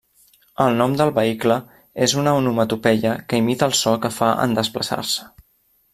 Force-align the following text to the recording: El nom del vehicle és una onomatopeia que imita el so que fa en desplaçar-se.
El 0.63 0.77
nom 0.79 0.95
del 1.01 1.11
vehicle 1.17 1.57
és 2.07 2.17
una 2.21 2.33
onomatopeia 2.39 3.13
que 3.29 3.43
imita 3.43 3.69
el 3.71 3.77
so 3.81 3.97
que 4.07 4.15
fa 4.19 4.35
en 4.47 4.61
desplaçar-se. 4.61 5.33